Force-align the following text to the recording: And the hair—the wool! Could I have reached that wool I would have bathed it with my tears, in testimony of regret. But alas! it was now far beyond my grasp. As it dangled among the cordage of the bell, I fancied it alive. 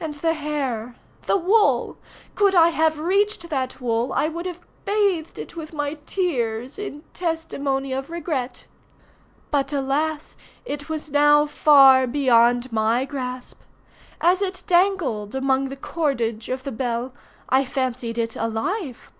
And 0.00 0.14
the 0.16 0.32
hair—the 0.34 1.36
wool! 1.36 1.96
Could 2.34 2.56
I 2.56 2.70
have 2.70 2.98
reached 2.98 3.50
that 3.50 3.80
wool 3.80 4.12
I 4.12 4.26
would 4.26 4.44
have 4.44 4.58
bathed 4.84 5.38
it 5.38 5.54
with 5.54 5.72
my 5.72 5.94
tears, 6.06 6.76
in 6.76 7.04
testimony 7.14 7.92
of 7.92 8.10
regret. 8.10 8.66
But 9.52 9.72
alas! 9.72 10.36
it 10.64 10.88
was 10.88 11.12
now 11.12 11.46
far 11.46 12.08
beyond 12.08 12.72
my 12.72 13.04
grasp. 13.04 13.60
As 14.20 14.42
it 14.42 14.64
dangled 14.66 15.36
among 15.36 15.68
the 15.68 15.76
cordage 15.76 16.48
of 16.48 16.64
the 16.64 16.72
bell, 16.72 17.12
I 17.48 17.64
fancied 17.64 18.18
it 18.18 18.34
alive. 18.34 19.12